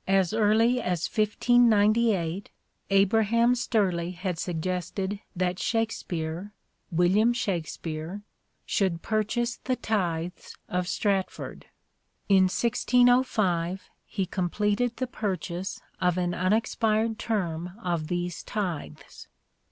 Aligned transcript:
"As 0.06 0.32
early 0.32 0.80
as 0.80 1.10
1598 1.12 2.50
Abraham 2.90 3.54
Sturley 3.56 4.14
had 4.14 4.38
suggested 4.38 5.18
that 5.34 5.58
Shakespeare 5.58 6.52
(William 6.92 7.32
Shakspere) 7.32 8.22
should 8.64 9.02
purchase 9.02 9.56
the 9.56 9.74
tithes 9.74 10.54
of 10.68 10.86
Stratford." 10.86 11.66
In 12.28 12.44
1605 12.44 13.90
he 14.06 14.24
completed 14.24 14.98
the 14.98 15.08
purchase 15.08 15.80
of" 16.00 16.16
an 16.16 16.32
unexpired 16.32 17.18
term 17.18 17.72
of 17.82 18.06
these 18.06 18.44
tithes." 18.44 19.26